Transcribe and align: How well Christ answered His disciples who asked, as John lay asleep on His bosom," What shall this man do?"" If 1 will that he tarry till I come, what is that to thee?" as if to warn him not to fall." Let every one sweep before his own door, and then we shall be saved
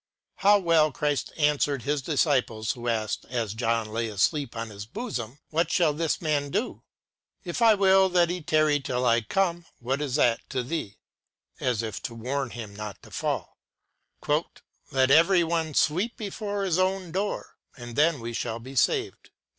How 0.37 0.57
well 0.57 0.91
Christ 0.91 1.31
answered 1.37 1.83
His 1.83 2.01
disciples 2.01 2.71
who 2.71 2.87
asked, 2.87 3.23
as 3.29 3.53
John 3.53 3.89
lay 3.91 4.07
asleep 4.07 4.55
on 4.55 4.71
His 4.71 4.87
bosom," 4.87 5.37
What 5.51 5.69
shall 5.69 5.93
this 5.93 6.19
man 6.19 6.49
do?"" 6.49 6.81
If 7.43 7.61
1 7.61 7.77
will 7.77 8.09
that 8.09 8.31
he 8.31 8.41
tarry 8.41 8.79
till 8.79 9.05
I 9.05 9.21
come, 9.21 9.67
what 9.77 10.01
is 10.01 10.15
that 10.15 10.39
to 10.49 10.63
thee?" 10.63 10.97
as 11.59 11.83
if 11.83 12.01
to 12.01 12.15
warn 12.15 12.49
him 12.49 12.75
not 12.75 12.99
to 13.03 13.11
fall." 13.11 13.59
Let 14.91 15.11
every 15.11 15.43
one 15.43 15.75
sweep 15.75 16.17
before 16.17 16.63
his 16.63 16.79
own 16.79 17.11
door, 17.11 17.57
and 17.77 17.95
then 17.95 18.19
we 18.19 18.33
shall 18.33 18.57
be 18.57 18.75
saved 18.75 19.29